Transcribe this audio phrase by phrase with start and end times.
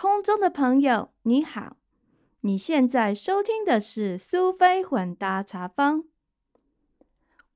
[0.00, 1.76] 空中的朋友，你好！
[2.42, 6.04] 你现在收听的是苏菲混搭茶坊。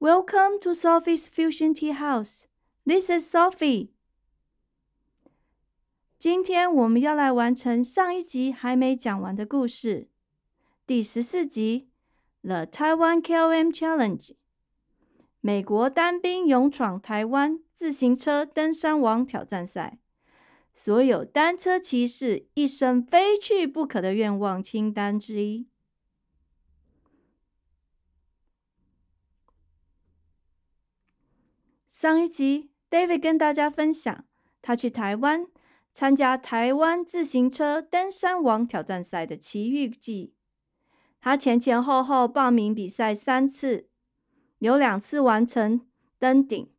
[0.00, 2.46] Welcome to Sophie's Fusion Tea House.
[2.84, 3.90] This is Sophie.
[6.18, 10.08] 今天我们要来完成上一集还没讲完的故事，
[10.84, 11.90] 第十四集
[12.44, 14.18] 《The Taiwan KOM Challenge》。
[15.40, 20.00] 美国单兵勇闯台湾自行车登山王挑战赛，
[20.72, 25.68] 所有单车骑士一生非去不可的愿望清单之一。
[31.88, 34.24] 上一集，David 跟大家分享
[34.60, 35.46] 他去台湾
[35.92, 40.34] 参加台湾自行车登山王挑战赛的奇遇记。
[41.20, 43.92] 他前前后后报名比赛三次。
[44.62, 45.80] 有两次完成
[46.20, 46.72] 登顶。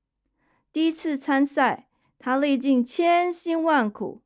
[0.71, 1.89] 第一次参赛，
[2.25, 4.21] 他历尽千辛万苦，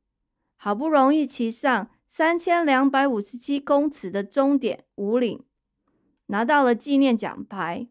[0.54, 5.44] 好不容易骑上三千两百五十七公尺的终点五岭，
[6.26, 7.88] 拿到了纪念奖牌。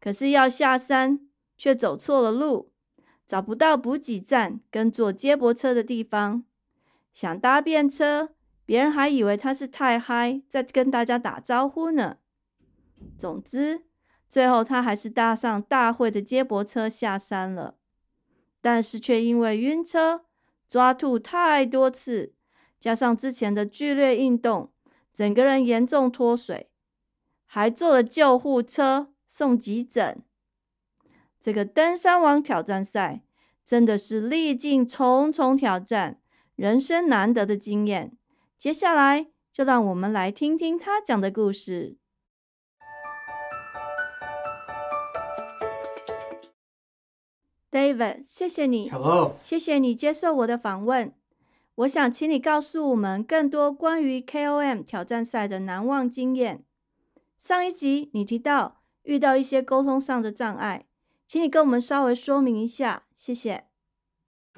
[0.00, 1.20] 可是要下山，
[1.56, 2.72] 却走错了路，
[3.24, 6.42] 找不到补给站跟坐接驳车的地方。
[7.14, 8.30] 想搭便车，
[8.66, 12.16] 别人还以为他是太嗨，在跟大家打招呼呢。
[13.16, 13.84] 总之。
[14.28, 17.77] 最后，他还是搭上大会的接驳车下山了，
[18.60, 20.24] 但是却因为晕车、
[20.68, 22.32] 抓吐太多次，
[22.78, 24.72] 加上之前的剧烈运动，
[25.12, 26.68] 整个人严重脱水，
[27.46, 30.22] 还坐了救护车送急诊。
[31.40, 33.22] 这个登山王挑战赛
[33.64, 36.20] 真的是历尽重重挑战，
[36.56, 38.16] 人生难得的经验。
[38.58, 41.96] 接下来，就让我们来听听他讲的故事。
[47.71, 48.89] David，谢谢你。
[48.89, 51.13] Hello，谢谢你接受我的访问。
[51.75, 56.63] 我想请你告诉我们更多关于 KOM 挑战赛的难忘经验。
[57.39, 60.85] 上一集你提到遇到一些沟通上的障碍，
[61.25, 63.65] 请你跟我们稍微说明一下，谢谢。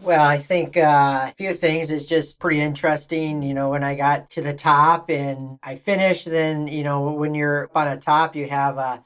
[0.03, 3.41] Well, I think uh, a few things is just pretty interesting.
[3.41, 7.33] You know, when I got to the top and I finished, then, you know, when
[7.33, 8.99] you're on a top, you have a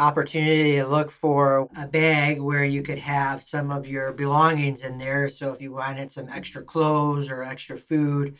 [0.00, 4.96] opportunity to look for a bag where you could have some of your belongings in
[4.96, 5.28] there.
[5.28, 8.36] So if you wanted some extra clothes or extra food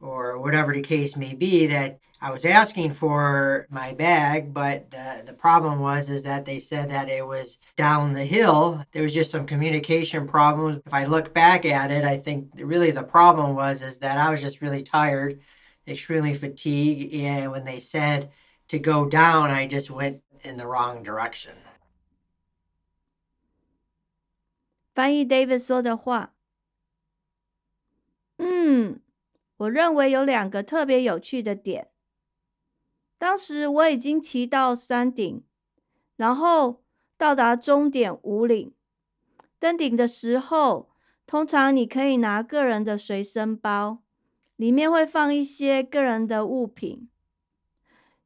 [0.00, 5.24] or whatever the case may be, that I was asking for my bag, but the,
[5.26, 8.84] the problem was is that they said that it was down the hill.
[8.92, 10.80] There was just some communication problems.
[10.86, 14.30] If I look back at it, I think really the problem was is that I
[14.30, 15.40] was just really tired,
[15.88, 18.30] extremely fatigued, and when they said
[18.68, 21.54] to go down, I just went in the wrong direction.
[24.94, 26.34] 翻译 David 说的话。
[28.36, 29.00] 嗯，
[29.56, 31.88] 我认为有两个特别有趣的点。
[33.18, 35.44] 当时我已经骑到山顶，
[36.16, 36.82] 然后
[37.16, 38.74] 到达终点五岭。
[39.60, 40.90] 登顶的时候，
[41.24, 44.02] 通常你可以拿个人的随身包，
[44.56, 47.08] 里面会放一些个人的物品。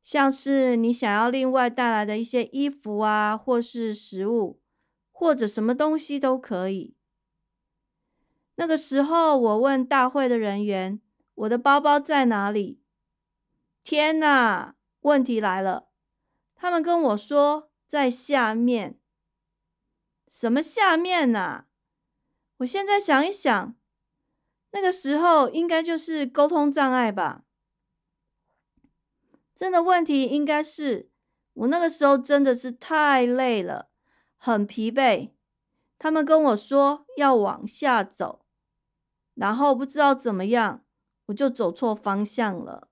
[0.06, 4.60] 像是你想要另外带来的一些衣服啊，或是食物，
[5.10, 6.94] 或者什么东西都可以。
[8.54, 11.00] 那个时候，我问大会的人员
[11.34, 12.80] ：“我的包包在哪里？”
[13.82, 14.76] 天哪！
[15.00, 15.88] 问题来了，
[16.54, 19.00] 他们跟我说在下面。
[20.28, 21.64] 什么下面呐？
[22.58, 23.74] 我现在想一想，
[24.70, 27.42] 那个时候应该就是沟通障碍吧。
[29.56, 31.08] 真的问题应该是
[31.54, 33.88] 我那个时候真的是太累了，
[34.36, 35.30] 很疲惫。
[35.98, 38.44] 他们跟我说要往下走，
[39.34, 40.84] 然后不知道怎么样，
[41.24, 42.88] 我就走错方向了。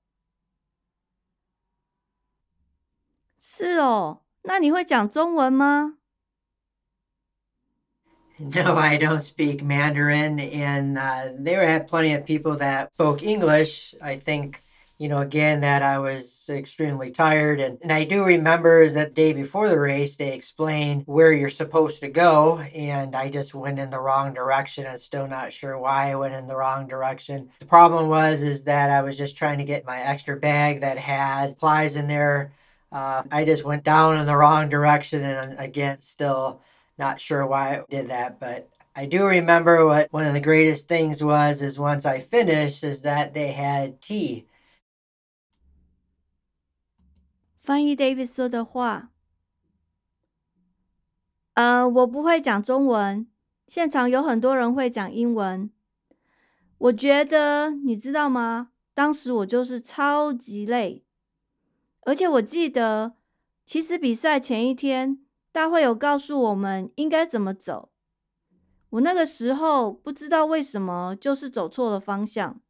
[3.39, 5.99] 是哦，那你会讲中文吗
[8.39, 13.95] ？No, I don't speak Mandarin, and uh, there had plenty of people that spoke English.
[14.01, 14.64] I think
[15.05, 17.61] you know, again, that I was extremely tired.
[17.61, 21.51] And, and I do remember is that day before the race, they explained where you're
[21.51, 22.61] supposed to go.
[22.75, 24.87] And I just went in the wrong direction.
[24.87, 27.51] I'm still not sure why I went in the wrong direction.
[27.59, 30.97] The problem was, is that I was just trying to get my extra bag that
[30.97, 32.55] had supplies in there.
[32.91, 35.23] Uh, I just went down in the wrong direction.
[35.23, 36.63] And again, still
[36.97, 40.89] not sure why I did that, but I do remember what one of the greatest
[40.89, 44.47] things was is once I finished is that they had tea
[47.65, 49.11] 翻译 David 说的话。
[51.55, 53.27] 呃，我不会讲中文，
[53.67, 55.71] 现场有很多人会讲英文。
[56.77, 58.73] 我觉得你知道吗？
[58.93, 61.07] 当时我就是超级累，
[62.03, 63.15] 而且我记得，
[63.65, 67.89] 其实比赛前一天，大会有告诉我们应该怎么走。
[68.91, 72.61] 我那个时候不知道为什么，就是走错了方向。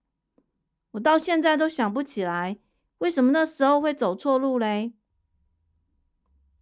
[0.92, 2.58] 我到现在都想不起来，
[3.04, 4.94] 为什么那时候会走错路嘞。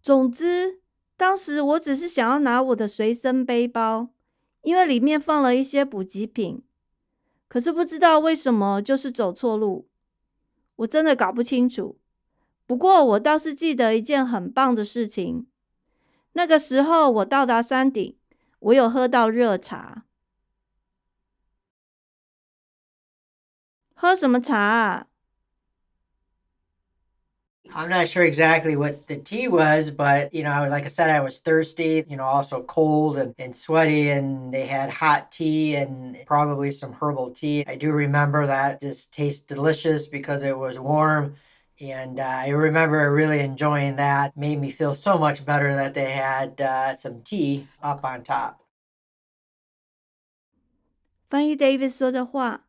[0.00, 0.80] 总之，
[1.16, 4.08] 当时我只是想要拿我的随身背包，
[4.62, 6.64] 因为里面放了一些补给品。
[7.46, 9.88] 可是不知道为什么，就是走错路，
[10.74, 12.00] 我真的搞不清楚。
[12.66, 15.46] 不过我倒是记得一件很棒的事情，
[16.32, 18.18] 那个时候我到达山顶，
[18.58, 20.06] 我有喝到热茶。
[23.94, 25.06] 喝什么茶啊
[27.75, 31.19] ？I'm not sure exactly what the tea was, but you know, like I said, I
[31.19, 36.17] was thirsty, you know, also cold and, and sweaty, and they had hot tea and
[36.25, 37.65] probably some herbal tea.
[37.67, 41.35] I do remember that just tastes delicious because it was warm.
[41.79, 44.35] And uh, I remember really enjoying that.
[44.35, 48.61] Made me feel so much better that they had uh, some tea up on top.
[51.29, 52.65] 翻译 David 说的话，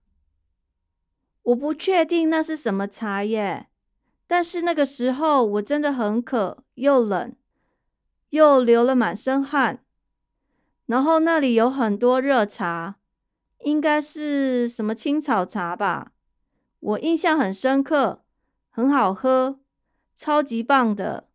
[1.42, 3.68] 我不确定那是什么茶耶。
[4.27, 7.35] 但是那个时候我真的很渴，又冷，
[8.29, 9.83] 又流了满身汗。
[10.85, 12.95] 然后那里有很多热茶，
[13.59, 16.11] 应该是什么青草茶吧？
[16.79, 18.23] 我印象很深刻，
[18.69, 19.59] 很好喝，
[20.15, 21.29] 超级棒的。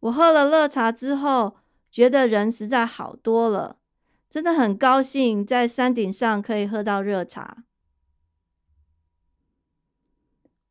[0.00, 1.56] 我喝了热茶之后，
[1.90, 3.78] 觉得人实在好多了，
[4.30, 7.64] 真的很高兴在山顶上可以喝到热茶。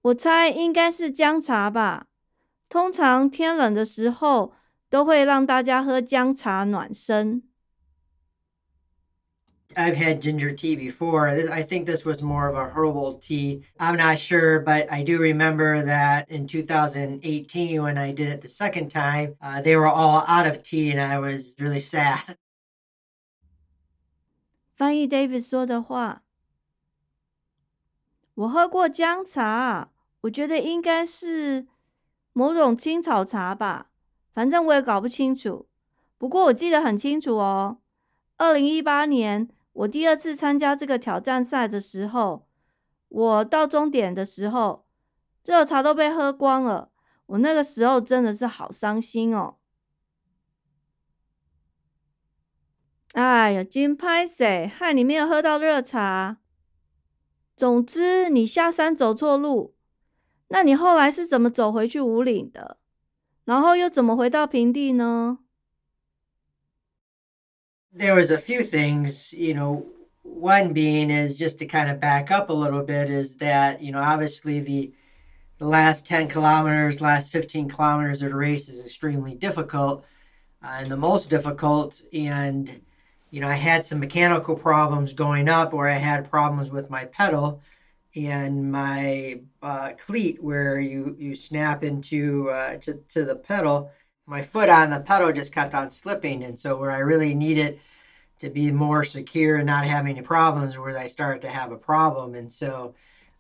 [0.06, 2.06] 我猜应该是姜茶吧。
[2.68, 4.52] 通常天冷的时候，
[4.88, 7.42] 都会让大家喝姜茶暖身。
[9.74, 11.28] I've had ginger tea before.
[11.28, 13.62] I think this was more of a herbal tea.
[13.78, 18.48] I'm not sure, but I do remember that in 2018, when I did it the
[18.48, 22.36] second time, uh, they were all out of tea, and I was really sad.
[24.76, 26.22] 翻译 David 说的话。
[28.34, 29.90] 我喝过姜茶，
[30.21, 31.67] 我觉得应该是
[32.33, 33.91] 某种青草茶吧，
[34.33, 35.67] 反正我也搞不清楚。
[36.17, 37.77] 不过我记得很清楚哦，
[38.37, 42.47] 二零一八年我第二次参加这个挑战赛的时候，
[43.09, 44.87] 我到终点的时候，
[45.43, 46.91] 热茶都被喝光了。
[47.27, 49.57] 我那个时候真的是好伤心哦。
[53.13, 56.37] 哎呀，金拍谁害你没有喝到热茶？
[57.55, 59.75] 总之，你下山走错路，
[60.48, 62.78] 那你后来是怎么走回去五岭的？
[63.44, 65.38] 然后又怎么回到平地呢？
[67.94, 69.84] There was a few things, you know.
[70.24, 73.90] One being is just to kind of back up a little bit is that you
[73.90, 74.92] know obviously the
[75.58, 80.04] the last 10 kilometers, last 15 kilometers of the race is extremely difficult,
[80.62, 82.00] uh, and the most difficult.
[82.12, 82.80] And
[83.30, 87.04] you know, I had some mechanical problems going up, or I had problems with my
[87.06, 87.60] pedal
[88.17, 93.91] and my uh, cleat, where you you snap into uh, to to the pedal.
[94.25, 97.79] My foot on the pedal just kept on slipping, and so where I really needed
[98.39, 101.77] to be more secure and not have any problems, where I started to have a
[101.77, 102.95] problem, and so.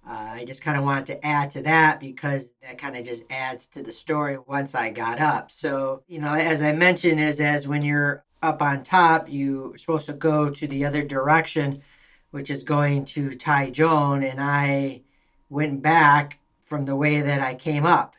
[0.09, 3.25] Uh, I just kind of wanted to add to that because that kind of just
[3.29, 5.51] adds to the story once I got up.
[5.51, 10.05] So, you know, as I mentioned, is as when you're up on top, you're supposed
[10.05, 11.81] to go to the other direction,
[12.30, 15.02] which is going to Taichung, and I
[15.48, 18.14] went back from the way that I came up.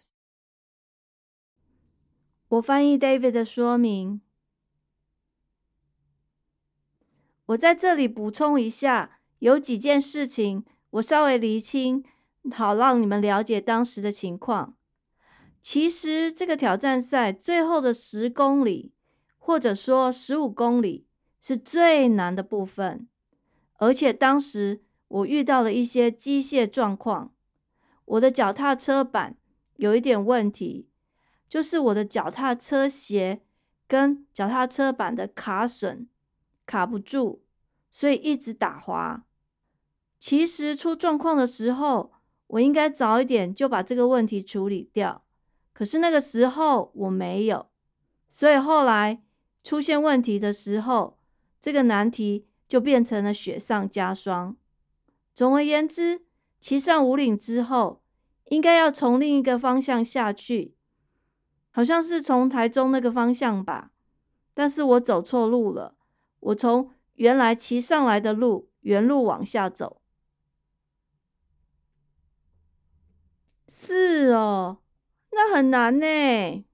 [2.48, 4.22] 我翻译 David 的说明。
[7.48, 12.04] 我在这里补充一下，有几件事情我稍微厘清，
[12.52, 14.78] 好让你们了解当时的情况。
[15.62, 18.94] 其实这个挑战赛最后的十公里
[19.38, 21.08] 或者说十五公里
[21.42, 23.08] 是最难的部分，
[23.79, 27.33] 而且当时我遇到了一些机械状况，
[28.05, 29.37] 我的脚踏车板
[29.77, 30.89] 有一点问题，
[31.49, 33.41] 就是我的脚踏车鞋
[33.89, 36.07] 跟脚踏车板的卡榫
[36.65, 37.43] 卡不住，
[37.91, 39.25] 所以一直打滑。
[40.21, 42.13] 其实出状况的时候，
[42.47, 45.25] 我应该早一点就把这个问题处理掉，
[45.73, 47.69] 可是那个时候我没有，
[48.29, 49.23] 所以后来。
[49.65, 51.19] 出现问题的时候，
[51.61, 54.57] 这个难题就变成了雪上加霜。
[55.35, 56.27] 总而言之，
[56.61, 58.03] 骑上五岭之后，
[58.47, 60.75] 应该要从另一个方向下去，
[61.71, 63.91] 好像是从台中那个方向吧。
[64.53, 65.97] 但是我走错路了，
[66.41, 70.01] 我从原来骑上来的路原路往下走。
[73.69, 74.79] 是哦，
[75.31, 76.65] 那很难呢。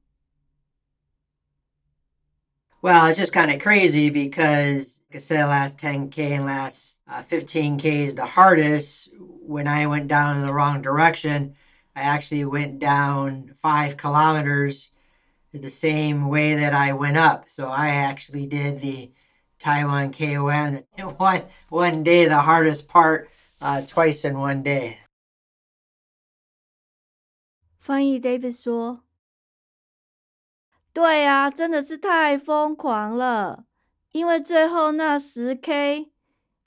[2.81, 7.86] Well, it's just kind of crazy because, I said, last 10K and last uh, 15K
[8.06, 9.10] is the hardest.
[9.46, 11.56] When I went down in the wrong direction,
[11.96, 14.90] I actually went down five kilometers
[15.52, 17.50] the same way that I went up.
[17.50, 19.12] So I actually did the
[19.58, 20.84] Taiwan KOM
[21.18, 23.30] one, one day, the hardest part,
[23.62, 25.00] uh, twice in one day.
[27.80, 29.02] 翻译 David 说：“
[30.94, 33.66] 对啊，真的是太疯狂了，
[34.15, 36.13] 因为最后那十 K，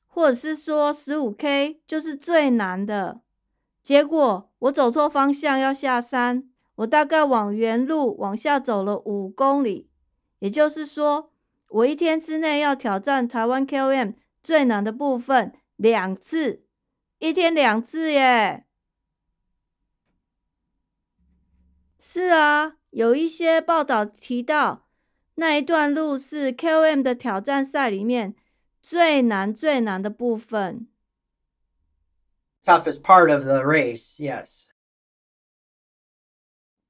[0.06, 3.22] 或者是说十五 K，就是最难的。
[3.82, 9.90] 结果我走错方向要下山，我大概往原路往下走了五公里，
[10.40, 11.32] 也就是说，
[11.70, 16.66] 我一天之内要挑战台湾 KOM 最难的部分两次，
[17.20, 18.66] 一天两次耶。”
[21.98, 24.87] 是啊，有一些报道提到，
[25.40, 28.36] 那一段路是 KOM 的挑战赛里面
[28.82, 30.88] 最难最难的部分。
[32.64, 34.66] Toughest part of the race, yes.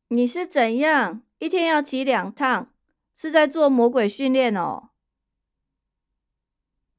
[0.08, 2.72] 你是怎样一天要骑两趟？
[3.14, 4.92] 是在做魔鬼训练哦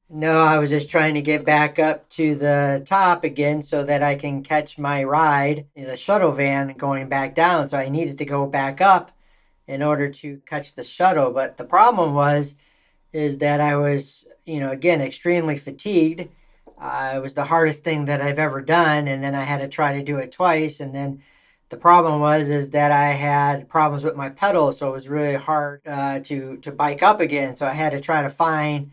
[0.07, 4.03] ？No, I was just trying to get back up to the top again so that
[4.03, 7.67] I can catch my ride, the shuttle van going back down.
[7.67, 9.11] So I needed to go back up
[9.68, 11.30] in order to catch the shuttle.
[11.30, 12.54] But the problem was,
[13.12, 16.28] is that I was, you know, again, extremely fatigued.
[16.78, 19.08] Uh, it was the hardest thing that I've ever done.
[19.08, 20.80] And then I had to try to do it twice.
[20.80, 21.22] And then
[21.68, 24.78] the problem was, is that I had problems with my pedals.
[24.78, 27.54] So it was really hard uh, to, to bike up again.
[27.54, 28.90] So I had to try to find,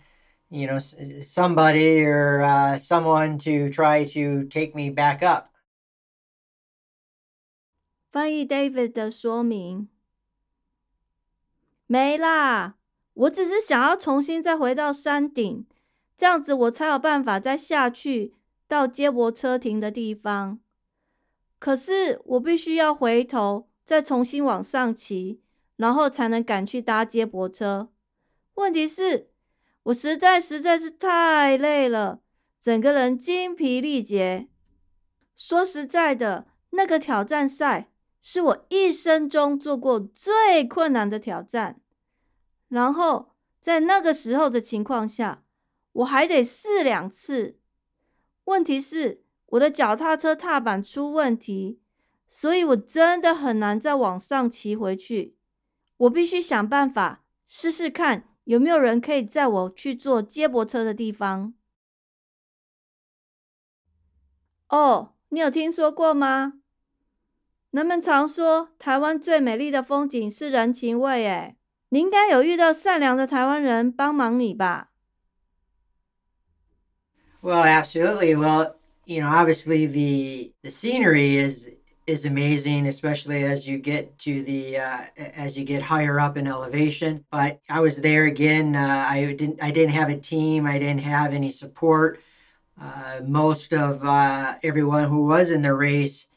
[0.49, 5.47] you know, somebody or uh, someone to try to take me back up.
[8.11, 9.87] 翻译 David 的说明
[11.86, 12.76] 没啦，
[13.14, 15.66] 我只是想要重新再回到山顶，
[16.16, 18.34] 这样子我才有办法再下去
[18.66, 20.58] 到接驳车停的地方。
[21.58, 25.40] 可是我必须要回头再重新往上骑，
[25.76, 27.90] 然后才能赶去搭接驳车。
[28.54, 29.30] 问题是。
[29.86, 32.18] 我实在实在是太累了，
[32.58, 34.48] 整个人精疲力竭。
[35.36, 37.92] 说实在的，那个挑战赛
[38.28, 41.80] 是我一生中做过最困难的挑战。
[42.66, 43.30] 然后
[43.60, 45.44] 在那个时候的情况下，
[45.92, 47.60] 我还得试两次。
[48.46, 51.80] 问题是我的脚踏车踏板出问题，
[52.28, 55.36] 所以我真的很难再往上骑回去。
[55.96, 58.28] 我必须想办法试试看。
[58.42, 61.54] 有没有人可以载我去坐接驳车的地方？
[64.68, 66.54] 哦，你有听说过吗？
[67.75, 71.25] 人们常说台湾最美丽的风景是人情味。
[71.25, 71.55] 诶，
[71.89, 74.89] 你应该有遇到善良的台湾人帮忙你吧？
[77.41, 78.35] Well, absolutely.
[78.35, 78.75] Well,
[79.05, 81.69] you know, obviously the the scenery is
[82.05, 86.45] is amazing, especially as you get to the uh, as you get higher up in
[86.45, 87.23] elevation.
[87.31, 88.75] But I was there again.
[88.75, 90.67] Uh, I didn't I didn't have a team.
[90.67, 92.19] I didn't have any support.
[92.79, 96.27] Uh, most of uh, everyone who was in the race,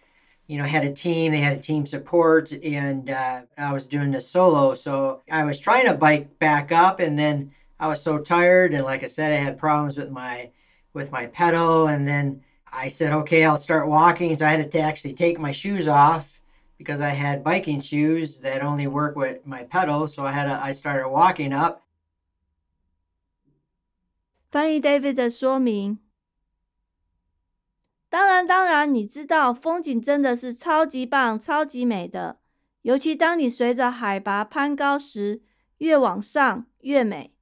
[0.48, 1.32] you know, had a team.
[1.32, 4.74] They had a team support, and uh, I was doing the solo.
[4.74, 8.84] So I was trying to bike back up, and then I was so tired, and
[8.84, 10.50] like I said, I had problems with my
[10.92, 14.36] with my pedal, and then I said, okay, I'll start walking.
[14.36, 16.40] So I had to actually take my shoes off
[16.78, 20.06] because I had biking shoes that only work with my pedal.
[20.06, 21.80] So I had to, I started walking up.
[24.50, 25.98] 翻译 David 的说明。
[28.09, 32.39] 当然，当然，你知道风景真的是超级棒、超级美的，
[32.81, 35.43] 尤其当你随着海拔攀高时，
[35.77, 37.35] 越往上越美。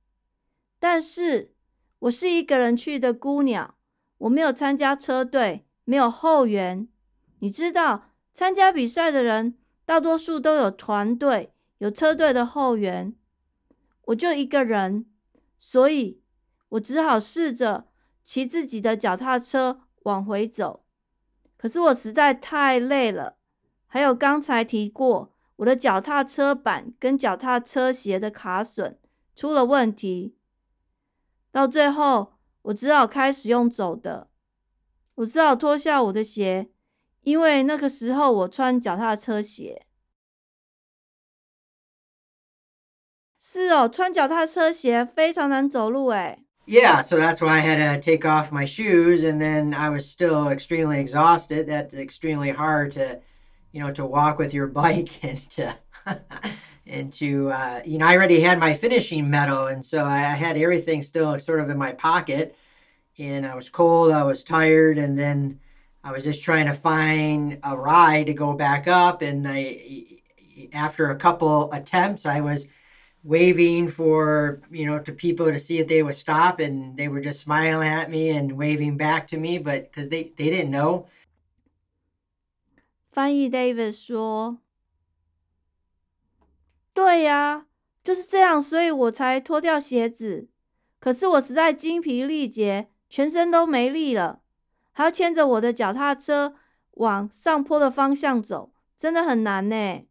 [0.77, 1.53] 但是，
[1.99, 3.75] 我是一个人去的孤鸟。
[4.19, 6.87] 我没有参加车队，没有后援。
[7.39, 13.13] 你知道，参加比赛的人大多数都有团队，有车队的后援。
[14.05, 15.05] 我就一个人，
[15.57, 16.21] 所以
[16.69, 17.87] 我只好试着
[18.23, 20.83] 骑自己的脚踏车往回走。
[21.55, 23.37] 可是我实在太累了，
[23.85, 28.99] 还有刚才提过，我的脚踏车板跟脚踏车鞋的卡损
[29.35, 30.35] 出了问题，
[31.51, 32.33] 到最后。
[32.63, 34.29] 我只好开始用走的，
[35.15, 36.69] 我只好脱下我的鞋，
[37.21, 39.87] 因为那个时候我穿脚踏车鞋。
[43.39, 46.45] 是哦，穿脚踏车鞋非常难走路诶。
[46.67, 50.49] Yeah, so that's why I had to take off my shoes, and then I was still
[50.49, 51.65] extremely exhausted.
[51.67, 53.21] That's extremely hard to,
[53.71, 55.75] you know, to walk with your bike and to,
[56.87, 60.57] and to, uh, you know, I already had my finishing medal, and so I had
[60.57, 62.55] everything still sort of in my pocket,
[63.17, 65.61] and I was cold, I was tired, and then
[66.03, 70.03] I was just trying to find a ride to go back up, and I,
[70.73, 72.67] after a couple attempts, I was
[73.24, 77.20] waving for you know to people to see if they would stop and they were
[77.20, 81.06] just smiling at me and waving back to me but because they they didn't know
[83.12, 84.58] 翻译 David 说：“
[86.94, 87.66] 对呀，
[88.02, 90.48] 就是这样，所以我才脱掉鞋子。
[90.98, 94.40] 可是我实在精疲力竭，全身都没力了，
[94.92, 96.54] 还要牵着我的脚踏车
[96.92, 100.02] 往上坡的方向走，真的很难呢。”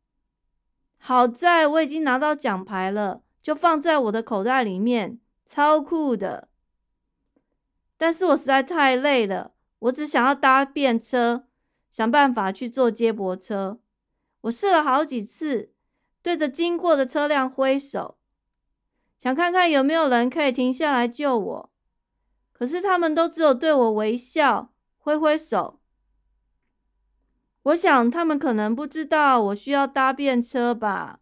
[0.99, 6.49] 好在我已经拿到奖牌了，就放在我的口袋里面，超酷的。
[7.97, 11.47] 但是我实在太累了，我只想要搭便车，
[11.91, 13.79] 想办法去坐接驳车。
[14.43, 15.73] 我试了好几次，
[16.23, 18.19] 对着经过的车辆挥手，
[19.19, 21.71] 想看看有没有人可以停下来救我。
[22.53, 25.79] 可是他们都只有对我微笑，挥挥手。
[27.66, 31.20] 我想他们可能不知道我需要搭便车吧。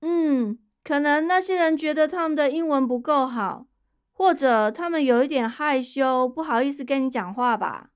[0.00, 3.66] 嗯，可能那些人觉得他们的英文不够好，
[4.12, 7.90] 或者他们有一点害羞，不好意思跟你讲话吧。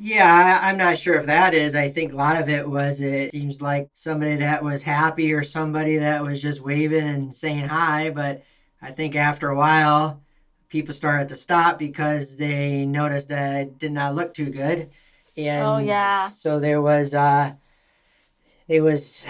[0.00, 1.74] Yeah, I'm not sure if that is.
[1.74, 5.42] I think a lot of it was it seems like somebody that was happy or
[5.42, 8.42] somebody that was just waving and saying hi, but
[8.80, 10.22] I think after a while
[10.73, 14.89] people started to stop because they noticed that I did not look too good.
[15.37, 16.29] And oh yeah.
[16.29, 17.53] So there was uh
[18.67, 19.23] there was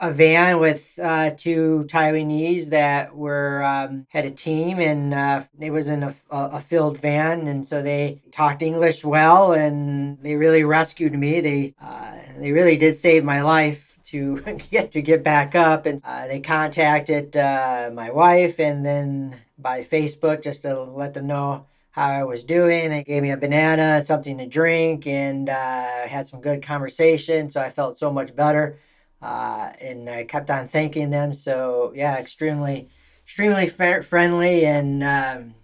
[0.00, 5.72] a van with uh, two Taiwanese that were um, had a team, and uh, it
[5.72, 10.62] was in a, a, filled van, and so they talked English well, and they really
[10.62, 11.40] rescued me.
[11.40, 16.00] They uh, they really did save my life to get to get back up, and
[16.04, 21.65] uh, they contacted uh, my wife, and then by Facebook just to let them know
[21.91, 22.89] how I was doing.
[22.89, 27.49] They gave me a banana, something to drink, and uh, had some good conversation.
[27.49, 28.79] So I felt so much better.
[29.21, 31.33] Uh, and I kept on thanking them.
[31.33, 32.89] So yeah, extremely,
[33.23, 34.65] extremely f- friendly.
[34.65, 35.55] And um,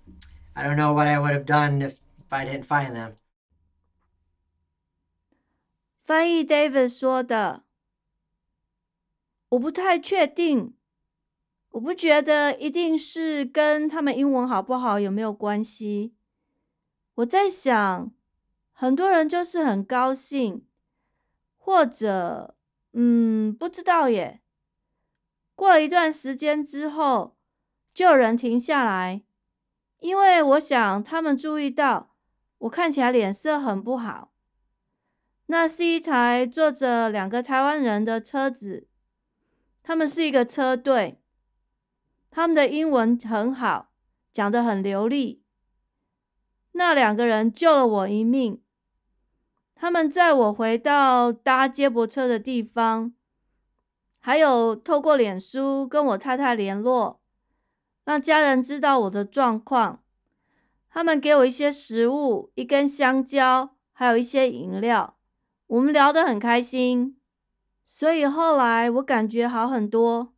[0.56, 3.16] I don't know what I would have done if, if I didn't find them.
[6.06, 7.64] 翻译 David 说的，
[9.50, 10.74] 我不太确定
[11.75, 16.15] 我不觉得一定是跟他们英文好不好有没有关系。
[17.17, 18.13] 我在想，
[18.73, 20.65] 很多人就是很高兴，
[21.57, 22.55] 或者，
[22.93, 24.41] 嗯，不知道耶。
[25.57, 27.37] 过了一段时间之后，
[27.93, 29.25] 就有人停下来，
[29.99, 32.15] 因为我想他们注意到
[32.59, 34.33] 我看起来脸色很不好。
[35.47, 38.87] 那是一台坐着两个台湾人的车子，
[39.83, 41.21] 他们是一个车队。
[42.35, 43.93] 他们的英文很好，
[44.33, 45.45] 讲得很流利。
[46.73, 48.61] 那两个人救了我一命。
[49.77, 53.15] 他们载我回到搭接驳车的地方，
[54.19, 57.21] 还有透过脸书跟我太太联络，
[58.05, 60.03] 让家人知道我的状况。
[60.91, 65.17] 他们给我一些食物，一根香蕉，还有一些饮料。
[65.69, 67.17] 我们聊得很开心，
[67.85, 70.34] 所以后来我感觉好很多。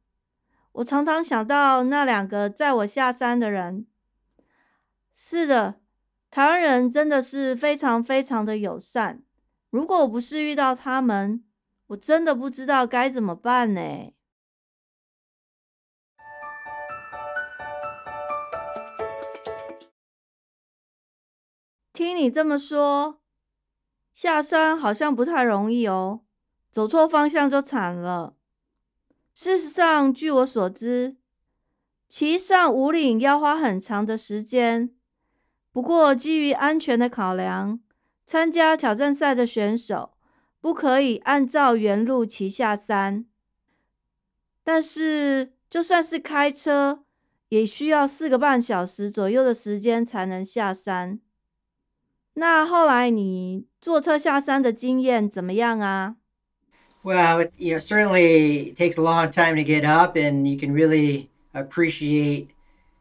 [0.77, 3.87] 我常常想到那两个载我下山的人。
[5.15, 5.81] 是的，
[6.31, 9.23] 台湾人真的是非常非常的友善。
[9.71, 11.43] 如果我不是遇到他们，
[11.87, 13.81] 我真的不知道该怎么办呢。
[21.95, 23.23] 听你这么说，
[24.13, 26.21] 下山好像不太容易哦，
[26.71, 28.35] 走错方向就惨了。
[29.39, 31.15] 事实上，据我所知，
[32.09, 34.97] 骑上五岭要花很长的时间。
[35.71, 37.79] 不过，基于安全的考量，
[38.25, 40.15] 参加挑战赛的选手
[40.59, 43.27] 不可以按照原路骑下山。
[44.65, 47.05] 但是，就算是开车，
[47.51, 51.21] 也需要四个半小时左右的时间才能下山。
[52.33, 56.17] 那后来你坐车下山的经验怎么样啊
[57.07, 61.31] ？Well, it, you know, certainly takes a long time to get up, and you can really
[61.55, 62.51] appreciate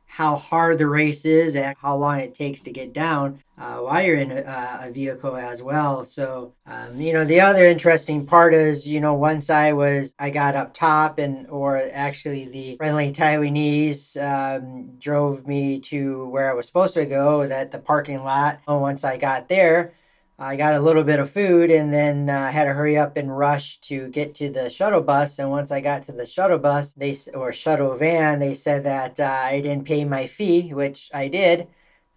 [0.06, 4.06] how hard the race is and how long it takes to get down uh, while
[4.06, 6.04] you're in a, a, vehicle as well.
[6.04, 10.30] So, um, you know, the other interesting part is, you know, once I was, I
[10.30, 16.54] got up top and, or actually the friendly Taiwanese um, drove me to where I
[16.54, 18.60] was supposed to go, that the parking lot.
[18.68, 19.96] And once I got there,
[20.38, 23.36] I got a little bit of food and then uh, had to hurry up and
[23.36, 25.40] rush to get to the shuttle bus.
[25.40, 29.20] And once I got to the shuttle bus, they or shuttle van, they said that
[29.20, 31.68] uh, I didn't pay my fee, which I did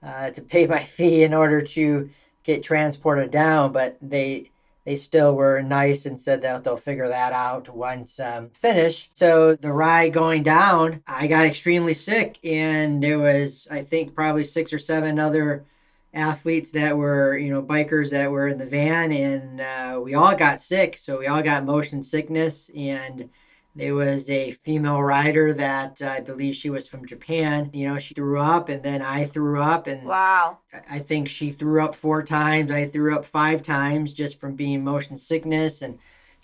[0.02, 2.10] uh, to pay my fee in order to
[2.42, 3.72] get transported down.
[3.72, 4.50] But they
[4.84, 9.10] they still were nice and said that they'll figure that out once um, finished.
[9.14, 14.44] So the ride going down, I got extremely sick, and there was I think probably
[14.44, 15.66] six or seven other
[16.14, 20.34] athletes that were, you know, bikers that were in the van, and uh, we all
[20.34, 20.96] got sick.
[20.96, 23.28] So we all got motion sickness, and
[23.74, 27.70] there was a female rider that uh, I believe she was from Japan.
[27.72, 30.58] You know, she threw up, and then I threw up, and wow,
[30.90, 32.72] I think she threw up four times.
[32.72, 35.98] I threw up five times just from being motion sickness and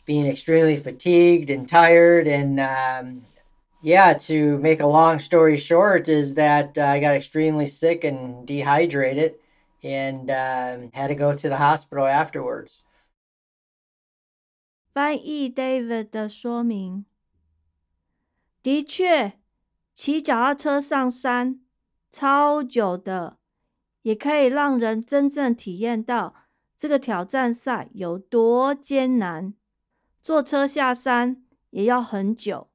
[0.05, 3.23] being extremely fatigued and tired, and um,
[3.83, 8.47] yeah, to make a long story short, is that uh, I got extremely sick and
[8.47, 9.37] dehydrated
[9.84, 12.80] and um, had to go to the hospital afterwards.
[14.94, 17.06] 翻译 David 的说明：
[18.62, 19.40] 的确，
[19.94, 21.62] 骑脚踏车上山
[22.12, 23.38] 超久的，
[24.02, 26.36] 也可以让人真正体验到
[26.76, 29.54] 这个挑战赛有多艰难。
[30.22, 32.70] 坐车下山也要很久。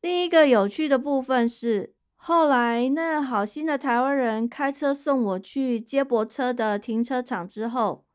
[0.00, 1.94] 另一个有趣的部分是。
[2.23, 8.05] 后来，那好心的台湾人开车送我去接驳车的停车场之后，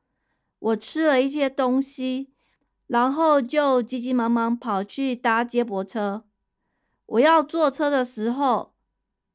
[0.60, 2.32] 我吃了一些东西，
[2.86, 6.22] 然后就急急忙忙跑去搭接驳车。
[7.06, 8.74] 我要坐车的时候，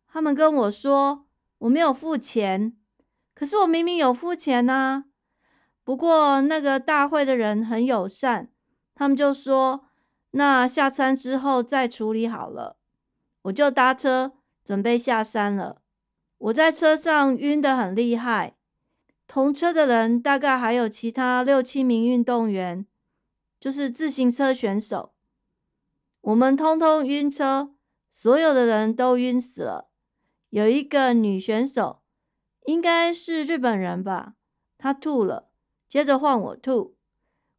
[0.08, 1.26] 他们跟我说
[1.60, 2.78] 我没有付钱，
[3.36, 5.04] 可是我明明有付钱呐。
[5.84, 8.50] 不过那个大会的人很友善，
[8.96, 9.84] 他们就说
[10.32, 12.78] 那下餐之后再处理好了，
[13.42, 14.32] 我就搭车。
[14.64, 15.82] 准备下山了，
[16.38, 18.56] 我在车上晕得很厉害。
[19.28, 22.86] 同车的人大概还有其他六七名运动员，
[23.60, 25.14] 就是自行车选手。
[26.20, 27.74] 我们通通晕车，
[28.10, 29.90] 所有的人都晕死了。
[30.50, 32.04] 有一个女选手，
[32.66, 34.36] 应该是日本人吧，
[34.78, 35.50] 她吐了，
[35.88, 36.98] 接着换我吐。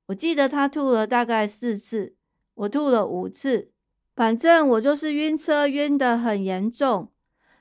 [0.07, 2.17] 我记得她吐了大概四次，
[2.55, 3.72] 我吐了五次。
[4.15, 7.11] 反正我就是晕车，晕得很严重，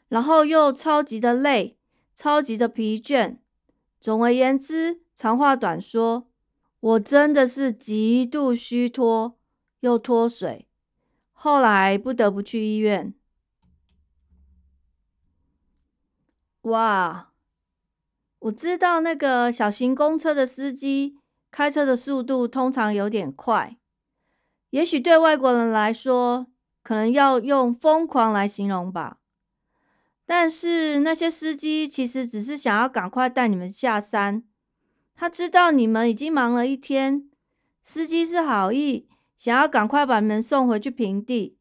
[0.09, 1.77] 然后又超级的累，
[2.13, 3.37] 超级的疲倦。
[3.99, 6.27] 总而言之，长话短说，
[6.79, 9.37] 我真的是极度虚脱
[9.79, 10.67] 又脱水，
[11.31, 13.13] 后来不得不去医院。
[16.63, 17.31] 哇，
[18.39, 21.17] 我知道那个小型公车的司机
[21.49, 23.77] 开车的速度通常有点快。
[24.71, 26.47] 也许对外国人来说，
[26.81, 29.17] 可能要用疯狂来形容吧。
[30.25, 34.43] 但是那些司机其实只是想要赶快带你们下山。
[35.13, 37.29] 他知道你们已经忙了一天，
[37.83, 41.57] 司机是好意，想要赶快把你们送回去平地，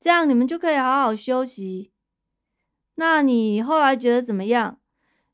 [0.00, 1.92] 这样你们就可以好好休息。
[2.96, 4.80] 那你后来觉得怎么样？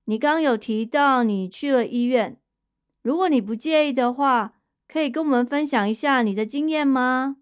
[0.05, 2.37] 你刚有提到你去了医院，
[3.01, 4.53] 如果你不介意的话。
[4.96, 7.38] 可以跟我们分享一下你的经验吗？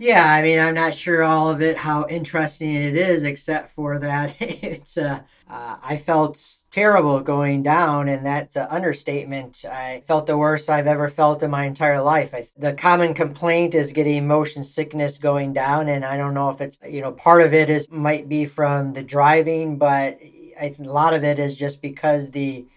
[0.00, 3.98] Yeah, I mean, I'm not sure all of it, how interesting it is, except for
[3.98, 6.38] that it's, uh, uh, I felt
[6.70, 9.64] terrible going down, and that's an understatement.
[9.64, 12.32] I felt the worst I've ever felt in my entire life.
[12.32, 16.60] I, the common complaint is getting motion sickness going down, and I don't know if
[16.60, 20.20] it's, you know, part of it is might be from the driving, but
[20.60, 22.68] I think a lot of it is just because the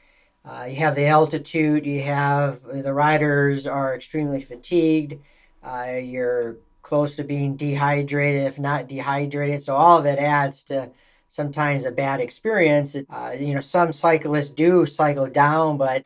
[0.45, 5.19] uh, you have the altitude, you have the riders are extremely fatigued,
[5.63, 9.61] uh, you're close to being dehydrated, if not dehydrated.
[9.61, 10.91] So all of it adds to
[11.27, 12.95] sometimes a bad experience.
[12.95, 16.05] Uh, you know, some cyclists do cycle down, but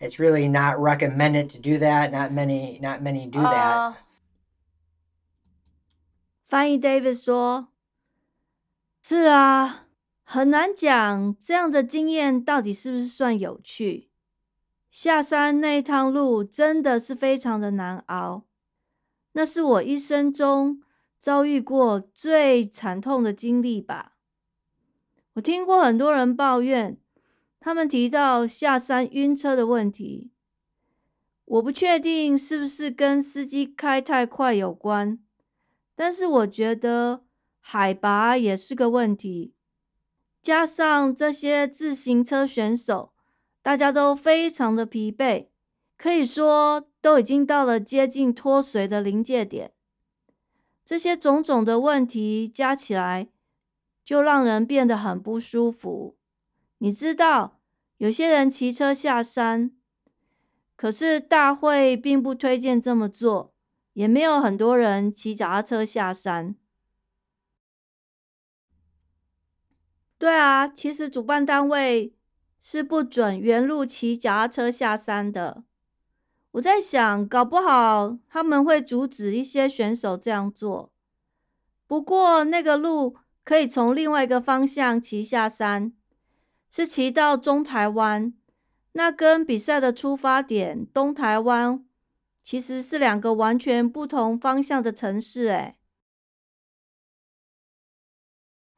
[0.00, 2.12] it's really not recommended to do that.
[2.12, 3.96] Not many, not many do that.
[6.48, 7.66] 翻译 David 说：“
[9.02, 9.86] 是啊，
[10.33, 14.07] 很难讲这样的经验到底是不是算有趣。
[14.89, 18.45] 下山那一趟路真的是非常的难熬，
[19.33, 20.81] 那是我一生中
[21.19, 24.13] 遭遇过最惨痛的经历吧。
[25.33, 26.97] 我听过很多人抱怨，
[27.59, 30.31] 他们提到下山晕车的问题。
[31.43, 35.19] 我不确定是不是跟司机开太快有关，
[35.93, 37.25] 但是我觉得
[37.59, 39.53] 海拔也是个问题。
[40.41, 43.13] 加上这些自行车选手，
[43.61, 45.47] 大家都非常的疲惫，
[45.97, 49.71] 可以说都已经到了接近脱水的临界点。
[50.83, 53.29] 这些种种的问题加起来，
[54.03, 56.17] 就让人变得很不舒服。
[56.79, 57.59] 你知道，
[57.97, 59.71] 有些人骑车下山，
[60.75, 63.53] 可是大会并不推荐这么做，
[63.93, 66.55] 也没有很多人骑脚踏车下山。
[70.21, 72.13] 对啊，其实主办单位
[72.59, 75.63] 是不准原路骑脚踏车下山的。
[76.51, 80.93] 我在想，搞不好他们会阻止一些选手这样做。
[81.87, 85.91] 不过那个路可以从另外一个方向骑下山，
[86.69, 88.31] 是骑到中台湾。
[88.91, 91.83] 那跟比赛的出发点东台湾
[92.43, 95.77] 其实是两个完全不同方向的城市，诶。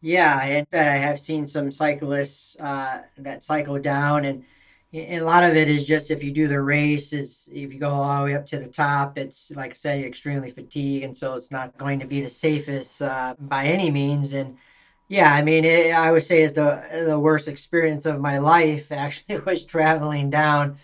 [0.03, 4.43] Yeah, and I have seen some cyclists uh, that cycle down, and,
[4.93, 7.79] and, a lot of it is just if you do the race, is if you
[7.79, 11.15] go all the way up to the top, it's like I said, extremely fatigued, and
[11.15, 14.33] so it's not going to be the safest uh, by any means.
[14.33, 14.57] And
[15.07, 18.91] yeah, I mean, it, I would say is the the worst experience of my life.
[18.91, 20.77] Actually, was traveling down.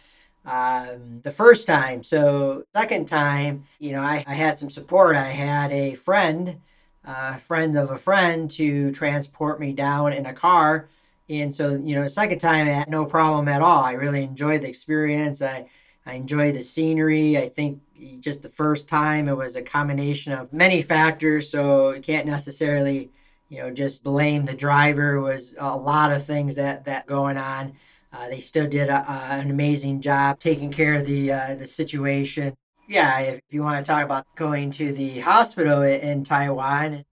[0.46, 2.04] Um, the first time.
[2.04, 5.16] So second time, you know, I, I had some support.
[5.16, 6.62] I had a friend
[7.06, 10.90] uh, friend of a friend to transport me down in a car.
[11.30, 13.84] And so, you know, second time, no problem at all.
[13.84, 15.42] I really enjoyed the experience.
[15.42, 15.68] I,
[16.06, 17.38] I enjoyed the scenery.
[17.38, 17.82] I think
[18.20, 21.50] just the first time it was a combination of many factors.
[21.50, 23.12] So you can't necessarily,
[23.48, 25.16] you know, just blame the driver.
[25.16, 27.74] It was a lot of things that, that going on.
[28.12, 32.56] Uh, they still did a, an amazing job taking care of the uh, the situation
[32.90, 37.06] yeah, if you want to talk about going to the hospital in Taiwan.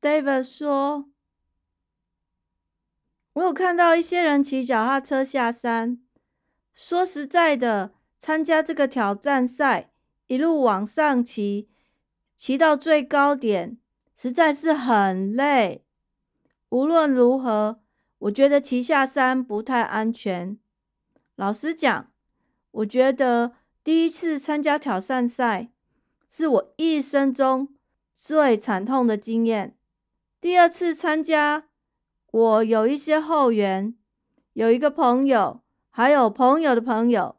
[0.00, 1.08] David 说
[3.34, 6.00] ：“我有看到一些人骑脚踏车下山。
[6.74, 9.92] 说实在的，参加这个挑战赛，
[10.26, 11.68] 一路往上骑，
[12.36, 13.78] 骑到最高点，
[14.16, 15.84] 实在是很累。
[16.70, 17.80] 无论如何，
[18.18, 20.58] 我觉得骑下山不太安全。
[21.36, 22.10] 老实讲，
[22.72, 23.52] 我觉得。”
[23.84, 25.70] 第一次参加挑战赛，
[26.28, 27.68] 是我一生中
[28.14, 29.76] 最惨痛的经验。
[30.40, 31.64] 第二次参加，
[32.30, 33.94] 我有一些后援，
[34.52, 37.36] 有一个朋友，还有朋友的朋友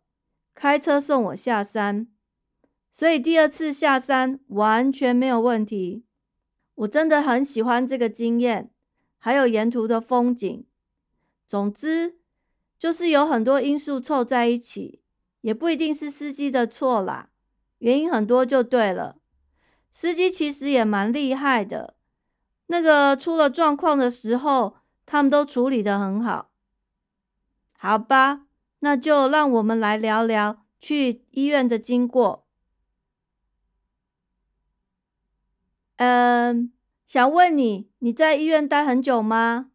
[0.54, 2.08] 开车送我下山，
[2.92, 6.04] 所以第二次下山完全没有问题。
[6.76, 8.72] 我真的很喜欢这个经验，
[9.18, 10.66] 还有沿途的风景。
[11.48, 12.18] 总之，
[12.78, 15.03] 就是有很多因素凑在一起。
[15.44, 17.28] 也不一定是司机的错啦，
[17.80, 19.18] 原因很多就对了。
[19.92, 21.96] 司机其实也蛮厉害的，
[22.68, 26.50] 那个出了状况的时候，他们都处理的很好。
[27.78, 28.46] 好吧，
[28.80, 32.48] 那就让我们来聊聊去医院的经过。
[35.98, 36.72] 嗯，
[37.06, 39.72] 想问你，你在医院待很久吗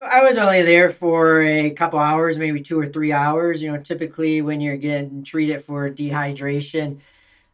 [0.00, 3.60] ？I was only there for a couple hours, maybe two or three hours.
[3.62, 7.00] You know, typically when you're getting treated for dehydration,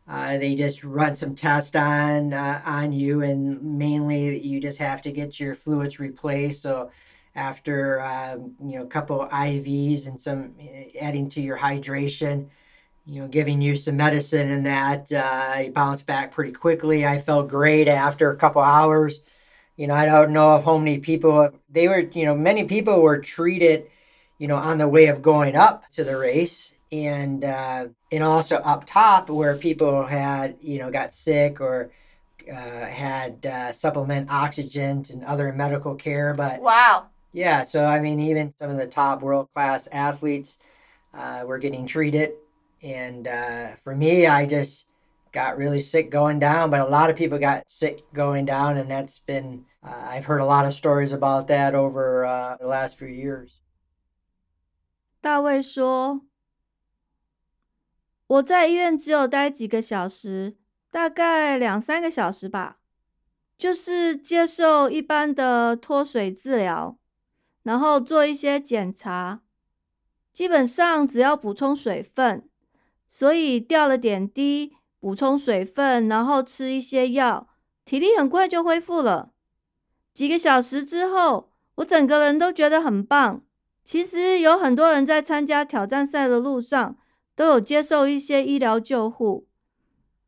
[0.08, 5.02] uh, they just run some tests on uh, on you, and mainly you just have
[5.02, 6.62] to get your fluids replaced.
[6.62, 6.90] So
[7.36, 12.48] after um, you know a couple IVs and some uh, adding to your hydration,
[13.06, 17.06] you know, giving you some medicine and that, uh, you bounce back pretty quickly.
[17.06, 19.20] I felt great after a couple hours.
[19.76, 22.00] You know, I don't know if how many people they were.
[22.00, 23.86] You know, many people were treated,
[24.38, 28.56] you know, on the way of going up to the race, and uh, and also
[28.56, 31.90] up top where people had you know got sick or
[32.50, 36.34] uh, had uh, supplement oxygen and other medical care.
[36.34, 37.62] But wow, yeah.
[37.62, 40.58] So I mean, even some of the top world class athletes
[41.12, 42.34] uh, were getting treated,
[42.80, 44.86] and uh, for me, I just
[45.33, 48.89] got really sick going down, but a lot of people got sick going down, and
[48.89, 52.97] that's been uh, I've heard a lot of stories about that over uh, the last
[52.97, 53.61] few years.
[55.21, 60.57] 大卫说：“我在医院只有待几个小时，
[60.89, 62.79] 大概两三个小时吧，
[63.57, 66.97] 就是接受一般的脱水治疗，
[67.61, 69.41] 然后做一些检查，
[70.33, 72.49] 基本上只要补充水分，
[73.07, 74.73] 所以掉了点滴。”
[75.04, 77.46] 补充水分，然后吃一些药，
[77.84, 79.34] 体力很快就恢复了。
[80.14, 83.42] 几个小时之后，我整个人都觉得很棒。
[83.84, 86.96] 其实有很多人在参加挑战赛的路上
[87.36, 89.46] 都有接受一些医疗救护，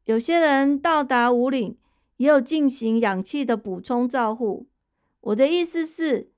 [0.05, 1.79] 有些人到达五岭，
[2.19, 4.67] 也有进行氧气的补充照护。
[5.23, 6.31] 我的意思是，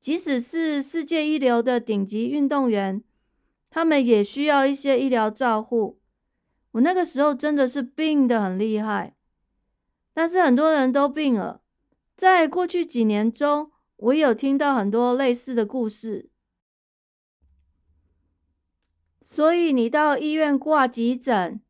[0.00, 3.04] 即使是世界一流的顶级运动员，
[3.70, 6.00] 他们也需要一些医疗照护。
[6.74, 9.14] 我那个时候真的是病得很厉害，
[10.12, 11.62] 但是很多人都病了。
[12.16, 16.30] 在过去几年中，我有听到很多类似的故事。
[19.22, 21.60] 所以你到医院挂急诊，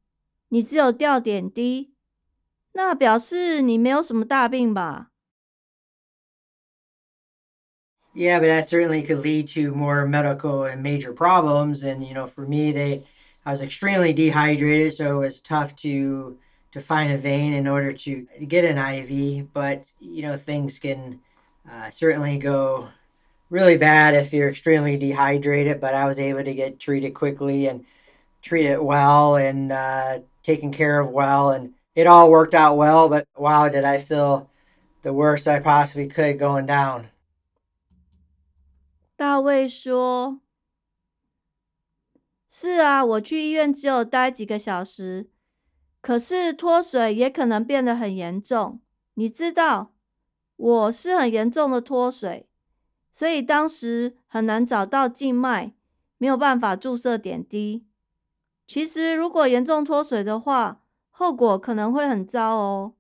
[0.49, 1.93] 你只有吊点滴，
[2.73, 5.11] 那表示你没有什么大病吧
[8.15, 11.85] ？Yeah, but that certainly could lead to more medical and major problems.
[11.85, 13.03] And you know, for me, they
[13.46, 16.38] I was extremely dehydrated, so it was tough to
[16.72, 19.52] to find a vein in order to get an IV.
[19.54, 21.20] But you know, things can
[21.70, 22.90] uh, certainly go
[23.50, 25.80] really bad if you're extremely dehydrated.
[25.80, 27.86] But I was able to get treated quickly and
[28.42, 33.10] treated well and uh, taken care of well, and it all worked out well.
[33.10, 34.50] But wow, did I feel
[35.02, 37.10] the worst I possibly could going down.
[39.16, 40.40] 大卫说：“
[42.57, 45.29] ：“是啊，我去医院只有待几个小时，
[46.01, 48.81] 可是脱水也可能变得很严重。
[49.15, 49.93] 你知道，
[50.55, 52.49] 我是很严重的脱水，
[53.11, 55.75] 所以当时很难找到静脉，
[56.17, 57.89] 没有办法注射点滴。
[58.69, 62.95] 其实，如果严重脱水的话，后果可能会很糟哦。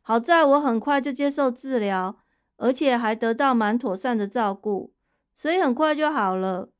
[0.00, 2.16] 好在我很快就接受治疗，
[2.56, 4.94] 而且还得到蛮妥善的照顾。”
[5.36, 6.70] 所以很快就好了，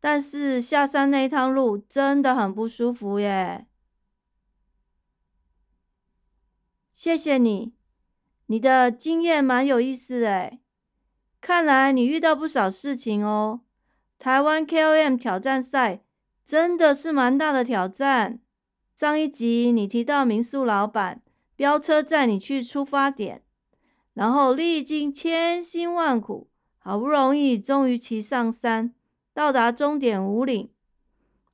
[0.00, 3.66] 但是下山那一趟路真的很不舒服耶。
[6.94, 7.74] 谢谢你，
[8.46, 10.60] 你的经验蛮有意思诶。
[11.40, 13.60] 看来你遇到不少事情哦。
[14.18, 16.02] 台湾 KOM 挑战赛
[16.44, 18.40] 真的是蛮大的挑战。
[18.94, 21.20] 上一集你提到民宿老板
[21.54, 23.42] 飙车载你去出发点，
[24.14, 26.48] 然后历经千辛万苦。
[26.78, 28.94] 好不容易，终于骑上山，
[29.35, 30.71] 到达终点五岭。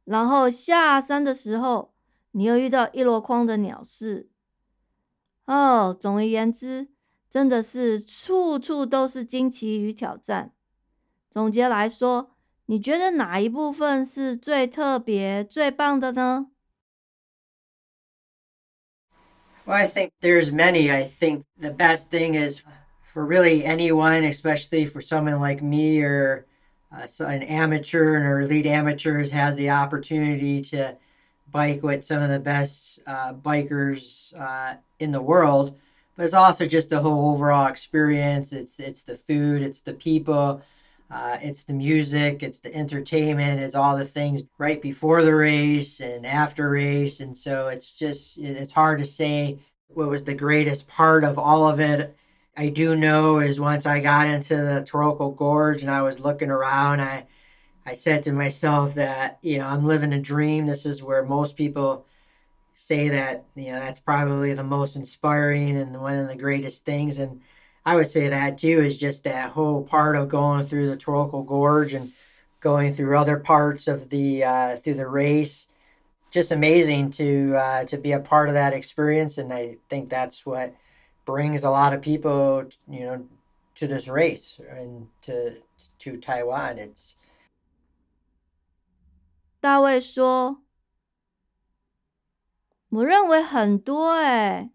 [0.05, 1.93] 然后下山的时候，
[2.31, 4.29] 你又遇到一箩筐的鸟事。
[5.45, 6.87] 哦，总而言之，
[7.29, 10.53] 真的是处处都是惊奇与挑战。
[11.29, 12.35] 总结来说，
[12.67, 16.47] 你觉得哪一部分是最特别、最棒的呢？
[19.65, 20.89] Well, I think there's many.
[20.89, 22.61] I think the best thing is.
[23.17, 26.45] for really anyone, especially for someone like me or
[26.94, 30.96] uh, an amateur and or elite amateurs, has the opportunity to
[31.50, 35.78] bike with some of the best uh, bikers uh, in the world.
[36.16, 38.52] But it's also just the whole overall experience.
[38.52, 40.62] It's it's the food, it's the people,
[41.10, 46.00] uh, it's the music, it's the entertainment, it's all the things right before the race
[46.00, 47.20] and after race.
[47.20, 51.68] And so it's just it's hard to say what was the greatest part of all
[51.68, 52.16] of it
[52.56, 56.50] I do know is once I got into the Taroko Gorge and I was looking
[56.50, 57.26] around, I
[57.86, 60.66] I said to myself that you know I'm living a dream.
[60.66, 62.06] This is where most people
[62.74, 67.18] say that you know that's probably the most inspiring and one of the greatest things.
[67.18, 67.40] And
[67.86, 71.46] I would say that too is just that whole part of going through the Taroko
[71.46, 72.12] Gorge and
[72.60, 75.68] going through other parts of the uh, through the race.
[76.30, 80.46] Just amazing to uh, to be a part of that experience, and I think that's
[80.46, 80.74] what
[81.24, 83.24] brings a lot of people, you know,
[83.74, 85.62] to this race and to
[85.98, 86.76] to Taiwan.
[86.76, 87.14] It's
[89.60, 90.62] 大卫说
[92.90, 94.70] ：“我认为很多哎，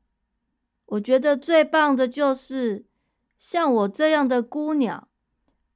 [0.86, 2.86] 我觉得最棒的就是
[3.38, 5.10] 像我这样的孤鸟，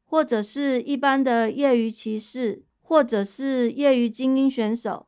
[0.06, 5.08] 或者是一般的业余骑士，或者是业余精英选手，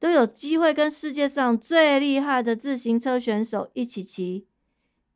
[0.00, 4.48] 都有机会跟世界上最厉害的自行车选手一起骑。”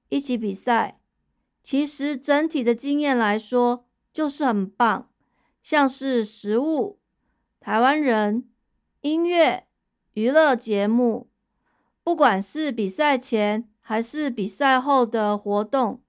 [0.09, 1.01] 一起比赛，
[1.63, 5.11] 其实整体的经验来说就是很棒，
[5.63, 6.99] 像是食物、
[7.61, 8.49] 台湾人、
[9.03, 9.67] 音乐、
[10.15, 11.29] 娱乐节目，
[12.03, 16.03] 不管是比赛前还是比赛后的活动，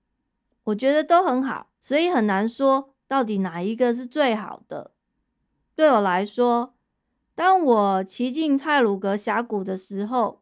[0.63, 4.91] 我觉得都很好，所以很难说到底哪一个是最好的。
[5.75, 6.75] 对我来说，
[7.35, 10.41] 当我骑进泰鲁格峡谷的时候，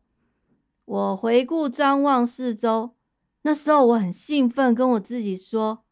[0.86, 2.97] 我回顾张望四周。
[3.44, 5.86] 那时候我很兴奋，跟我自己说：“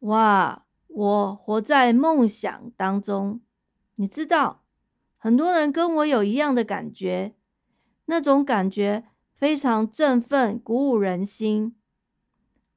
[0.00, 3.40] 哇，我活在梦想当中。”
[3.96, 4.62] 你知道，
[5.18, 7.34] 很多人跟我有一样的感觉，
[8.06, 9.04] 那种感觉
[9.34, 11.76] 非常振奋、鼓舞人心。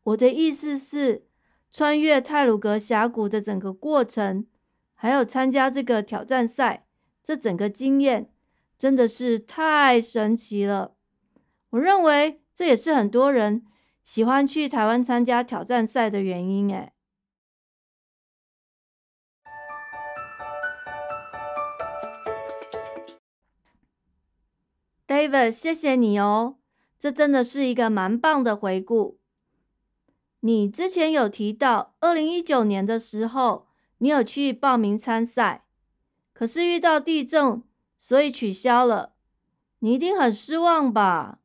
[0.04, 1.28] 我的意思是，
[1.72, 4.46] 穿越泰鲁格峡谷的整个过程，
[4.94, 6.86] 还有参加这个挑战赛，
[7.24, 8.30] 这整个经验
[8.78, 10.96] 真的是太神奇了。
[11.70, 13.66] 我认为这也是很多人
[14.04, 16.70] 喜欢去台湾参加挑战赛的原因。
[16.74, 16.94] 诶
[25.06, 26.58] David，谢谢你哦，
[26.98, 29.20] 这真的是一个蛮棒的回顾。
[30.40, 33.68] 你之前有提到，二零一九年的时候，
[34.00, 35.66] 你有去报名参赛，
[36.34, 37.64] 可是遇到地震，
[37.98, 39.14] 所以取消了。
[39.80, 41.40] 你一定很失望吧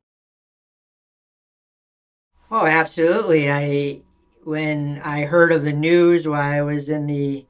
[2.51, 3.51] ？Oh, absolutely.
[3.51, 4.01] I
[4.43, 7.45] when I heard of the news while I was in the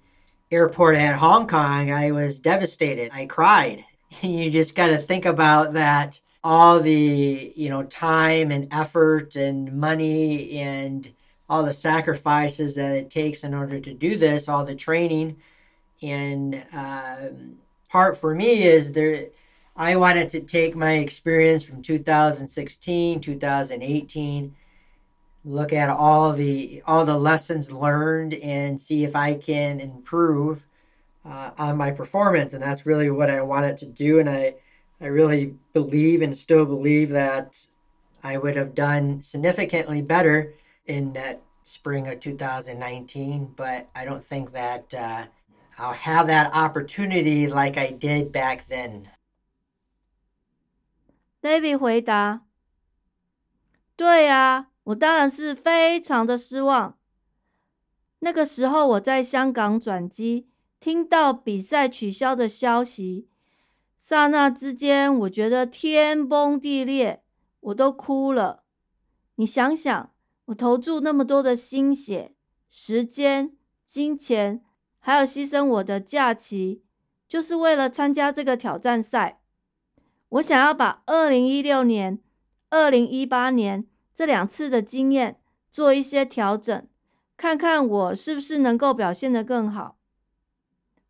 [0.52, 3.12] airport at Hong Kong, I was devastated.
[3.14, 3.86] I cried.
[4.22, 9.74] you just got to think about that all the you know time and effort and
[9.74, 11.12] money and
[11.50, 15.36] all the sacrifices that it takes in order to do this all the training
[16.02, 17.58] and um,
[17.90, 19.28] part for me is there
[19.76, 24.56] i wanted to take my experience from 2016 2018
[25.45, 30.65] look at all the all the lessons learned and see if i can improve
[31.25, 34.19] uh, on my performance, and that's really what I wanted to do.
[34.19, 34.55] And I,
[35.01, 37.67] I really believe and still believe that
[38.23, 40.55] I would have done significantly better
[40.87, 43.55] in that spring of 2019.
[43.57, 45.25] But I don't think that uh,
[45.79, 49.11] I'll have that opportunity like I did back then.
[51.43, 52.41] David 回答：“
[53.97, 56.98] 对啊， 我当然是非常的失望。
[58.20, 60.48] 那个时候我在香港转机。”
[60.80, 63.28] 听到比赛取消的消息，
[64.00, 67.22] 刹那之间，我觉得天崩地裂，
[67.60, 68.64] 我都哭了。
[69.36, 70.14] 你想想，
[70.46, 72.34] 我投注那么多的心血、
[72.70, 74.64] 时间、金钱，
[75.00, 76.82] 还有牺牲我的假期，
[77.28, 79.42] 就是为了参加这个挑战赛。
[80.30, 82.22] 我想要把二零一六年、
[82.70, 83.86] 二零一八年
[84.20, 85.40] 这两次的经验
[85.72, 86.86] 做一些调整，
[87.38, 89.96] 看看我是不是能够表现得更好。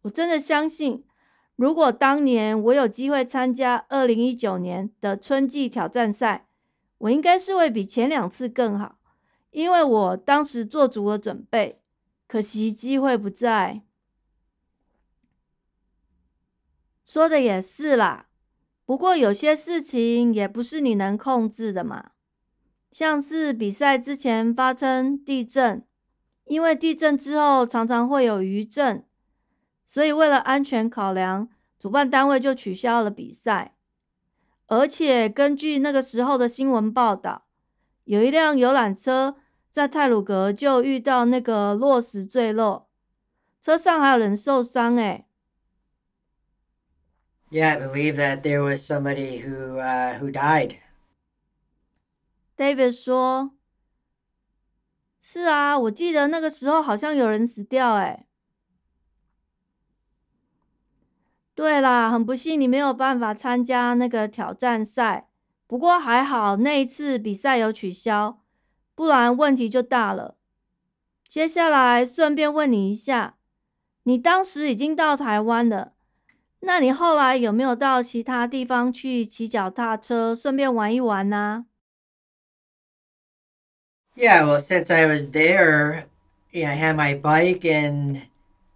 [0.03, 1.03] 我真的相信，
[1.55, 6.45] 如果当年我有机会参加二零一九年的春季挑战赛，
[6.99, 8.99] 我应该是会比前两次更好，
[9.49, 11.81] 因为我当时做足了准备。
[12.27, 13.81] 可惜机会不在。
[17.03, 18.27] 说的也是啦，
[18.85, 22.11] 不过有些事情也不是你能控制的嘛，
[22.91, 25.85] 像是比赛之前发生地震，
[26.45, 29.05] 因为地震之后常常会有余震。
[29.85, 33.75] 所以，为了安全考量，主办单位就取消了比赛。
[34.67, 37.45] 而且，根据那个时候的新闻报道，
[38.03, 39.35] 有一辆游览车
[39.71, 42.89] 在泰鲁格就遇到那个落石坠落，
[43.61, 44.95] 车上还有人受伤。
[44.97, 45.25] 哎
[47.49, 49.79] ，Yeah, I believe that there was somebody who
[50.19, 50.75] who died.
[52.59, 53.51] David 说
[55.23, 58.25] ：“是啊，我记得那个时候好像有人死掉。”哎。
[61.55, 65.29] 对啦，很不幸你没有办法参加那个挑战赛。
[65.67, 68.41] 不过还好那一次比赛有取消，
[68.93, 70.35] 不然问题就大了。
[71.29, 73.37] 接下来顺便问你一下，
[74.03, 75.93] 你当时已经到台湾了，
[76.59, 81.67] 那你后来有没有到其他地方去骑脚踏车，顺便玩一玩呢
[84.19, 86.05] ？Yeah, well, since I was there,
[86.51, 88.21] yeah, I had my bike and.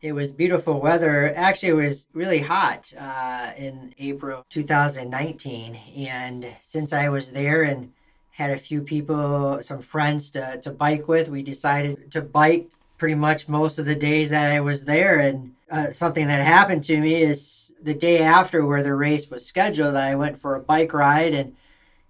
[0.01, 1.33] it was beautiful weather.
[1.35, 5.77] Actually, it was really hot uh, in April 2019.
[6.09, 7.91] And since I was there and
[8.31, 13.15] had a few people, some friends to, to bike with, we decided to bike pretty
[13.15, 15.19] much most of the days that I was there.
[15.19, 19.45] And uh, something that happened to me is the day after where the race was
[19.45, 21.55] scheduled, I went for a bike ride and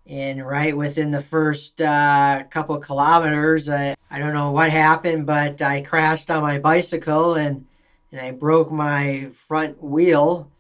[0.08, 5.62] and right within the first uh, couple kilometers, I, I don't know what happened, but
[5.62, 7.66] I crashed on my bicycle and
[8.12, 10.52] and I broke my front wheel.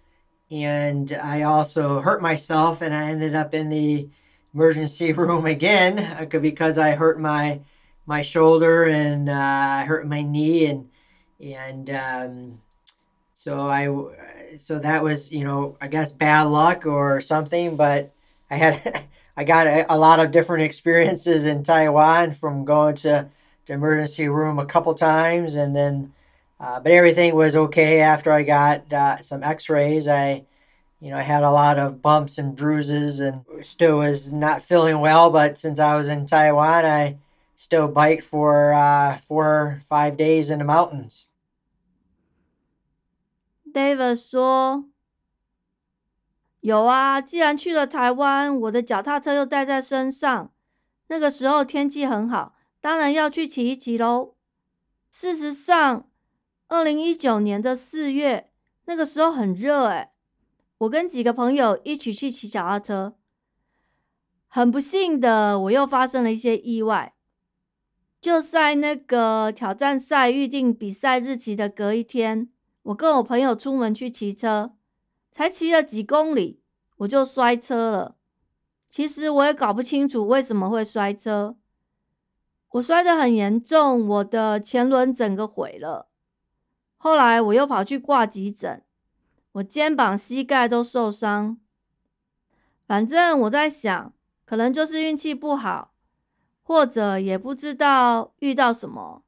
[0.52, 4.10] And I also hurt myself and I ended up in the
[4.54, 7.62] emergency room again uh, because I hurt my
[8.06, 10.89] my shoulder and uh, hurt my knee and
[11.39, 12.62] and um,
[13.34, 13.88] so I
[14.58, 18.14] so that was you know I guess bad luck or something but
[18.50, 19.06] I had
[19.36, 23.30] I got a, a lot of different experiences in Taiwan from going to
[23.66, 26.14] the emergency room a couple times and then
[26.64, 30.08] uh, but everything was okay after I got uh, some X-rays.
[30.08, 30.46] I,
[31.02, 35.00] you know, I had a lot of bumps and bruises, and still was not feeling
[35.00, 35.30] well.
[35.30, 37.18] But since I was in Taiwan, I
[37.56, 41.28] still biked for uh, four five days in the mountains.
[43.74, 44.86] David 说
[46.64, 50.53] ：“有啊，既然去了台湾，我的脚踏车又带在身上，
[51.07, 54.36] 那个时候天气很好，当然要去骑一骑喽。
[55.11, 56.09] 事实上，
[56.70, 58.49] 二零一九年的四月，
[58.86, 60.11] 那个时候很热诶，
[60.78, 63.16] 我跟几个朋友一起去骑脚踏车，
[64.47, 67.14] 很不幸的，我又发生了一些意外。
[68.22, 72.49] 就在那个挑战赛预定比赛日期的隔一天，
[72.84, 74.72] 我跟我朋友出门去骑车，
[75.34, 76.62] 才骑了几公里，
[76.98, 78.16] 我就摔车了。
[78.88, 81.58] 其实我也搞不清楚为什么会摔车，
[82.70, 86.08] 我摔得很严重，我的前轮整个毁了。
[86.96, 88.84] 后来我又跑去挂急诊，
[89.54, 91.58] 我肩膀、膝盖都受伤。
[92.86, 94.14] 反正我在想，
[94.46, 95.90] 可能就是运气不好。
[96.66, 99.26] 或者也不知道遇到什么，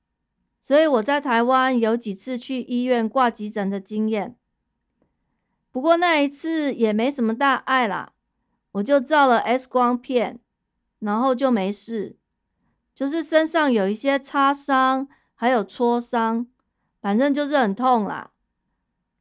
[0.61, 4.37] 所以我在台湾有几次去医院挂急诊的经验。
[5.75, 8.13] 不过那一次也没什么大碍啦，
[8.71, 10.39] 我就照了 X 光片，
[10.99, 12.15] 然后就没事，
[12.95, 16.47] 就是身上有一些擦伤，还有挫伤，
[17.01, 18.31] 反正就是很痛啦。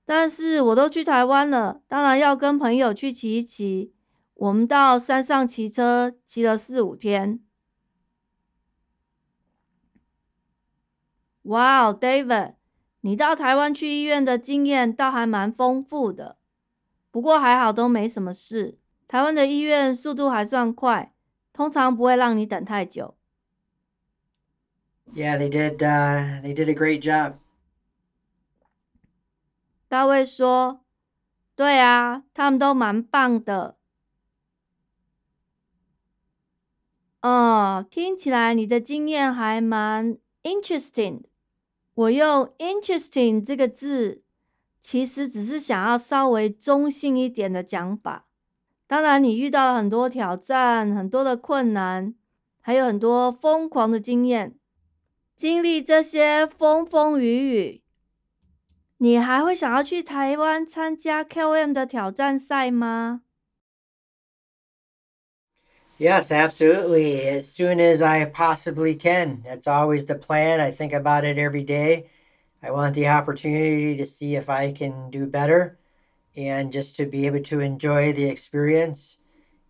[0.04, 3.92] 但是我都去台湾了，当然要跟朋友去骑一骑。
[4.34, 7.40] 我们到山上骑车，骑了四五天。
[11.42, 12.54] 哇哦，David，
[13.00, 16.36] 你到台湾去医院的经验倒还蛮丰富的，
[17.14, 18.76] 不过还好都没什么事。
[19.06, 21.14] 台湾的医院速度还算快，
[21.52, 23.14] 通常不会让你等太久。
[25.14, 25.76] Yeah, they did.
[25.76, 27.34] Uh, they did a great job.
[29.86, 30.80] 大卫说
[31.54, 33.76] ：“对啊，他们都蛮棒的。”
[37.22, 41.22] 哦，听起来你的经验还蛮 interesting。
[41.94, 44.23] 我用 “interesting” 这个字，
[44.86, 48.26] 其实只是想要稍微中性一点的讲法。
[48.86, 52.14] 当然，你遇到了很多挑战，很多的困难，
[52.60, 54.56] 还有很多疯狂的经验。
[55.34, 57.82] 经历这些风风雨雨，
[58.98, 63.22] 你还会想要去台湾参加 KOM 的挑战赛吗
[65.98, 67.22] ？Yes, absolutely.
[67.26, 69.42] As soon as I possibly can.
[69.42, 70.60] That's always the plan.
[70.60, 72.04] I think about it every day.
[72.63, 75.79] I want the opportunity to see if I can do better
[76.35, 79.17] and just to be able to enjoy the experience.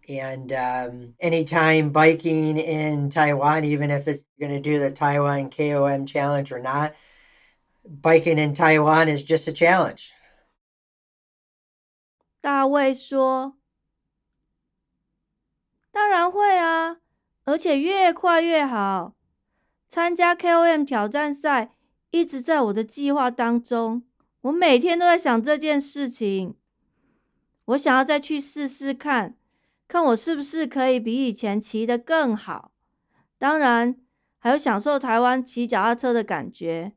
[0.08, 6.08] And um, anytime biking in Taiwan, even if it's going to do the Taiwan KOM
[6.08, 6.96] challenge or not,
[7.86, 10.12] biking in Taiwan is just a challenge.
[12.42, 13.56] 大卫说。
[15.92, 16.98] 当然会啊，
[17.44, 19.14] 而且越快越好。
[19.88, 21.72] 参加 KOM 挑战赛
[22.15, 24.05] 一直在我的计划当中，
[24.43, 26.55] 我每天都在想这件事情。
[27.65, 29.37] 我想要再去试试看，
[29.89, 32.71] 看我是不是可以比以前骑得更好。
[33.37, 33.97] 当然，
[34.39, 36.93] 还有享受台湾骑脚踏车的感觉。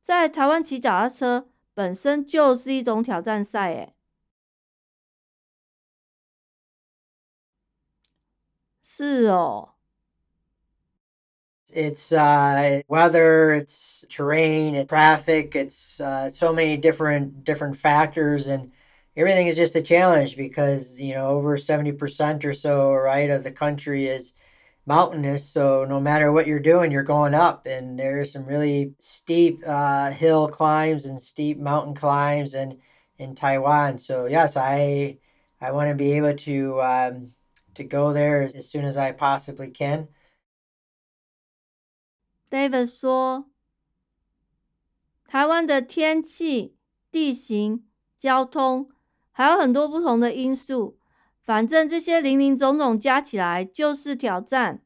[0.00, 3.96] 在台湾骑脚踏车本身就是一种挑战赛，诶。
[8.84, 9.79] 是哦。
[11.72, 18.72] It's uh, weather, it's terrain, it's traffic, it's uh, so many different different factors, and
[19.16, 23.44] everything is just a challenge because you know over seventy percent or so, right, of
[23.44, 24.32] the country is
[24.86, 25.48] mountainous.
[25.48, 30.10] So no matter what you're doing, you're going up, and there's some really steep uh,
[30.10, 32.80] hill climbs and steep mountain climbs, and
[33.18, 33.98] in Taiwan.
[33.98, 35.18] So yes, I
[35.60, 37.32] I want to be able to um,
[37.74, 40.08] to go there as soon as I possibly can.
[42.50, 43.46] David 说
[45.28, 46.76] ：“台湾的天气、
[47.12, 47.86] 地形、
[48.18, 48.90] 交通，
[49.30, 50.98] 还有很多不同的因素，
[51.40, 54.82] 反正这些零零总总加起来就是挑战。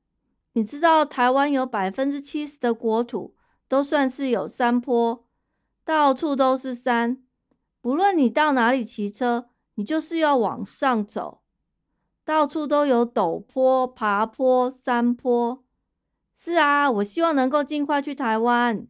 [0.52, 3.34] 你知道，台湾有百分之七十的国土
[3.66, 5.24] 都算是有山坡，
[5.84, 7.24] 到处都是山。
[7.80, 11.40] 不论你到哪里骑车，你就是要往上走。”
[12.26, 15.63] 到处都有陡坡、爬坡、山坡。
[16.43, 18.87] 是啊，我希望能够尽快去台湾。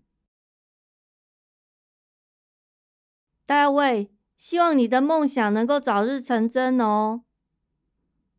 [3.45, 7.23] 大卫，希望你的梦想能够早日成真哦。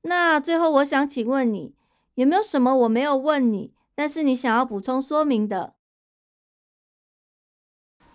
[0.02, 1.74] 那最后，我想请问你，
[2.14, 5.74] 有没有什么我没有问你，但是你想要补充说明的？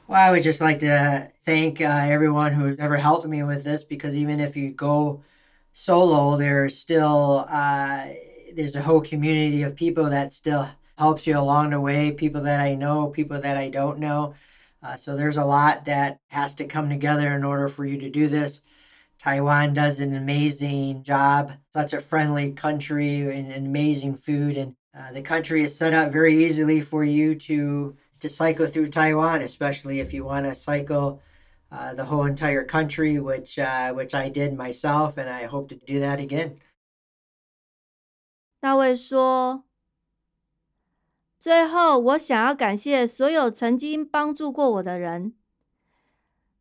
[0.08, 4.16] Well, I would just like to thank everyone who ever helped me with this, because
[4.16, 5.22] even if you go
[5.74, 8.06] solo, there's still uh,
[8.56, 10.68] there's a whole community of people that still
[11.00, 12.12] helps you along the way.
[12.12, 14.34] People that I know, people that I don't know.
[14.82, 18.10] Uh, so there's a lot that has to come together in order for you to
[18.10, 18.62] do this.
[19.18, 21.54] Taiwan does an amazing job.
[21.74, 26.12] Such a friendly country and, and amazing food, and uh, the country is set up
[26.12, 31.22] very easily for you to to cycle through Taiwan, especially if you want to cycle
[31.72, 35.76] uh, the whole entire country, which uh, which I did myself, and I hope to
[35.76, 36.60] do that again.
[38.62, 39.64] 大卫说：“
[41.41, 45.33] 最后，我想要感谢所有曾经帮助过我的人。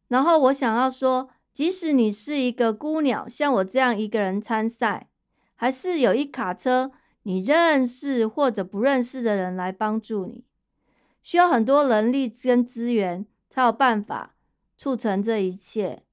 [0.07, 5.09] 然后，我想要说，即使你是一个孤鸟，像我这样一个人参赛，
[5.55, 10.45] 还是有一卡车你认识或者不认识的人来帮助你，
[11.21, 14.35] 需要很多人力跟资源才有办法
[14.77, 16.03] 促成这一切。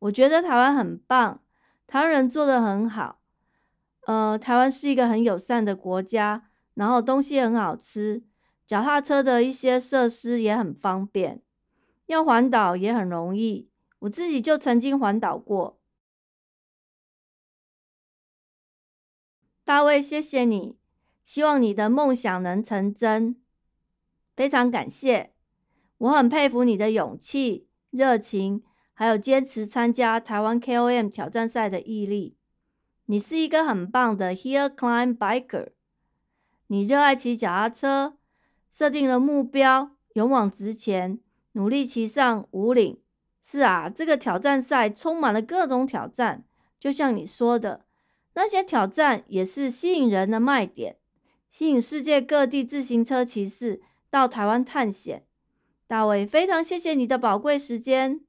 [0.00, 1.40] 我觉得台湾很棒，
[1.86, 3.20] 台湾人做的很好。
[4.06, 6.47] 呃，台湾是一个很友善的国家，
[6.78, 8.22] 然后东西很好吃，
[8.64, 11.42] 脚踏车的一些设施也很方便，
[12.06, 13.68] 要环岛也很容易。
[13.98, 15.80] 我自己就曾经环岛过。
[19.64, 20.78] 大卫，谢谢你，
[21.24, 23.34] 希望你的梦想能成真。
[24.36, 25.32] 非常感谢，
[25.98, 28.62] 我很佩服你的勇气、热情，
[28.94, 32.36] 还有坚持参加台湾 KOM 挑战赛的毅力。
[33.06, 35.70] 你是一个很棒的 Hill Climb Biker，
[36.68, 38.16] 你热爱骑脚踏车，
[38.70, 41.18] 设定了目标，勇往直前，
[41.52, 43.00] 努力骑上五岭。
[43.42, 46.44] 是啊，这个挑战赛充满了各种挑战，
[46.78, 47.86] 就像你说的，
[48.34, 50.98] 那些挑战也是吸引人的卖点，
[51.50, 55.24] 吸引世界各地自行车骑士到台湾探险。
[55.86, 58.20] 大卫，非常谢谢你的宝贵时间。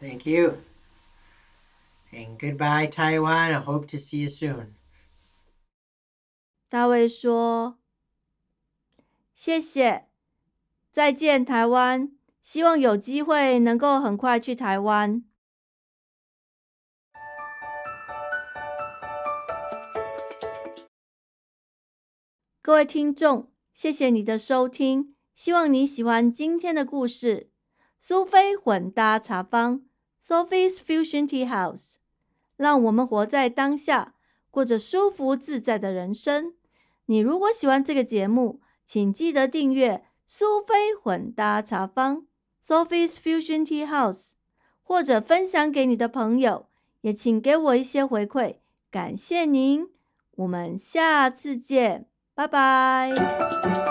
[0.00, 0.56] Thank you.
[2.10, 3.52] And goodbye, Taiwan.
[3.52, 4.81] I hope to see you soon.
[6.72, 7.76] 大卫说
[9.36, 10.06] ：“谢谢，
[10.90, 12.10] 再见，台湾。”
[12.40, 15.22] 希望有机会能够很快去台湾。
[22.62, 27.50] 各位听众，谢谢你的收听，希望你喜欢今天的故事。
[27.98, 29.82] 苏菲混搭茶坊
[30.26, 31.96] （Sophie's Fusion Tea House），
[32.56, 34.14] 让我们活在当下，
[34.50, 36.54] 过着舒服自在的人生。
[37.12, 42.26] 你如果喜欢这个节目，请记得订阅苏菲混搭茶坊。
[42.66, 44.30] Sophie's Fusion Tea House，
[44.82, 46.68] 或者分享给你的朋友，
[47.02, 48.56] 也请给我一些回馈，
[48.90, 49.90] 感谢您。
[50.36, 53.81] 我们下次见，拜拜。